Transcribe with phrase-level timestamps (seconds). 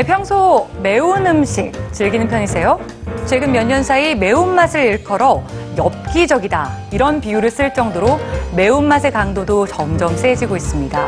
[0.00, 2.80] 네, 평소 매운 음식 즐기는 편이세요?
[3.26, 5.44] 최근 몇 년 사이 매운맛을 일컬어
[5.76, 8.18] 엽기적이다 이런 비유를 쓸 정도로
[8.56, 11.06] 매운맛의 강도도 점점 세지고 있습니다.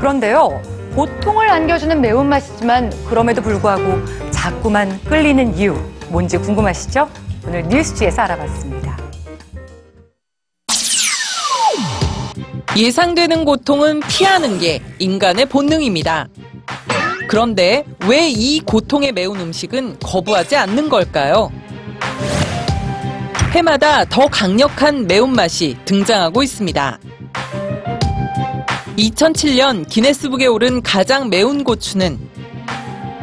[0.00, 0.60] 그런데요,
[0.94, 3.98] 고통을 안겨주는 매운맛이지만 그럼에도 불구하고
[4.30, 5.74] 자꾸만 끌리는 이유
[6.10, 7.08] 뭔지 궁금하시죠?
[7.46, 8.98] 오늘 뉴스지에서 알아봤습니다.
[12.76, 16.28] 예상되는 고통은 피하는 게 인간의 본능입니다.
[17.28, 21.52] 그런데 왜 이 고통의 매운 음식은 거부하지 않는 걸까요?
[23.52, 26.98] 해마다 더 강력한 매운맛이 등장하고 있습니다.
[28.96, 32.18] 2007년 기네스북에 오른 가장 매운 고추는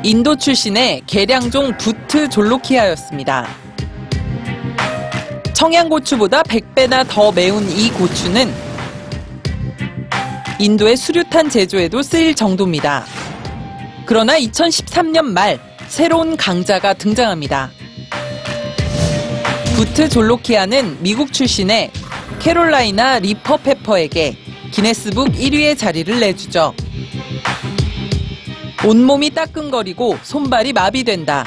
[0.03, 3.47] 인도 출신의 계량종 부트 졸로키아였습니다.
[5.53, 8.53] 청양고추보다 100배나 더 매운 이 고추는
[10.59, 13.03] 인도의 수류탄 제조에도 쓰일 정도입니다.
[14.05, 17.71] 그러나 2013년 말 새로운 강자가 등장합니다.
[19.75, 21.91] 부트 졸로키아는 미국 출신의
[22.39, 24.37] 캐롤라이나 리퍼 페퍼에게
[24.71, 26.73] 기네스북 1위의 자리를 내주죠.
[28.85, 31.45] 온몸이 따끔거리고 손발이 마비된다.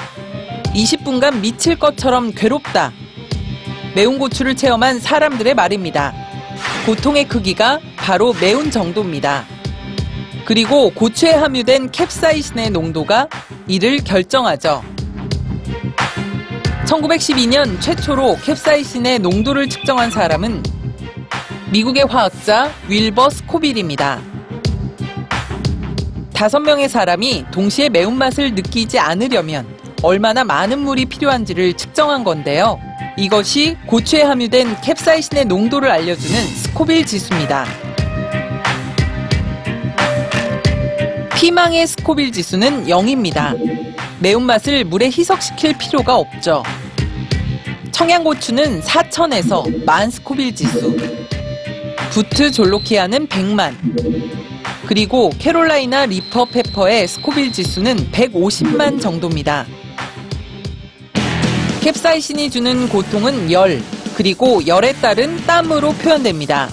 [0.75, 2.93] 20분간 미칠 것처럼 괴롭다.
[3.95, 6.13] 매운 고추를 체험한 사람들의 말입니다.
[6.87, 9.47] 고통의 크기가 바로 매운 정도입니다.
[10.45, 13.29] 그리고 고추에 함유된 캡사이신의 농도가
[13.67, 14.83] 이를 결정하죠.
[16.87, 20.63] 1912년 최초로 캡사이신의 농도를 측정한 사람은
[21.71, 24.23] 미국의 화학자 윌버 스코빌입니다.
[26.33, 29.67] 다섯 명의 사람이 동시에 매운맛을 느끼지 않으려면
[30.03, 32.79] 얼마나 많은 물이 필요한지를 측정한 건데요.
[33.19, 37.67] 이것이 고추에 함유된 캡사이신의 농도를 알려주는 스코빌 지수입니다.
[41.39, 43.57] 피망의 스코빌 지수는 0입니다.
[44.19, 46.65] 매운맛을 물에 희석시킬 필요가 없죠.
[47.93, 50.97] 청양고추는 4천에서 만 스코빌 지수.
[52.11, 53.73] 부트 졸로키아는 100만.
[54.89, 59.65] 그리고 캐롤라이나 리퍼 페퍼의 스코빌 지수는 150만 정도입니다.
[61.83, 63.81] 캡사이신이 주는 고통은 열,
[64.17, 66.69] 그리고 열에 따른 땀으로 표현됩니다.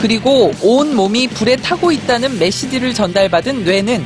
[0.00, 4.04] 그리고 온 몸이 불에 타고 있다는 메시지를 전달받은 뇌는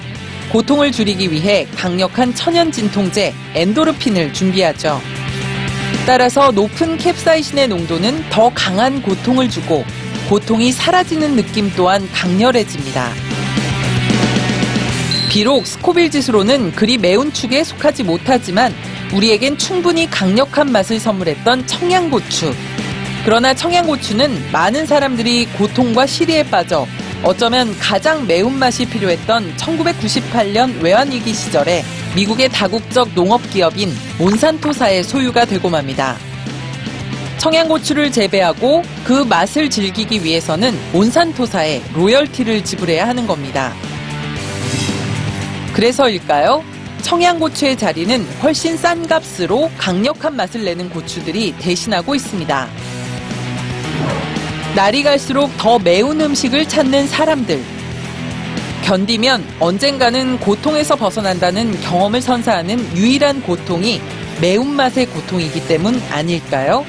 [0.50, 5.00] 고통을 줄이기 위해 강력한 천연 진통제 엔도르핀을 준비하죠.
[6.06, 9.84] 따라서 높은 캡사이신의 농도는 더 강한 고통을 주고
[10.28, 13.10] 고통이 사라지는 느낌 또한 강렬해집니다.
[15.30, 18.74] 비록 스코빌 지수로는 그리 매운 축에 속하지 못하지만
[19.14, 22.54] 우리에겐 충분히 강력한 맛을 선물했던 청양고추.
[23.24, 26.86] 그러나 청양고추는 많은 사람들이 고통과 시리에 빠져
[27.22, 31.82] 어쩌면 가장 매운맛이 필요했던 1998년 외환위기 시절에
[32.14, 36.18] 미국의 다국적 농업기업인 몬산토사의 소유가 되고 맙니다.
[37.38, 43.72] 청양고추를 재배하고 그 맛을 즐기기 위해서는 몬산토사에 로열티를 지불해야 하는 겁니다.
[45.72, 46.62] 그래서일까요?
[47.00, 52.68] 청양고추의 자리는 훨씬 싼 값으로 강력한 맛을 내는 고추들이 대신하고 있습니다.
[54.74, 57.62] 날이 갈수록 더 매운 음식을 찾는 사람들.
[58.82, 64.00] 견디면 언젠가는 고통에서 벗어난다는 경험을 선사하는 유일한 고통이
[64.40, 66.84] 매운맛의 고통이기 때문 아닐까요?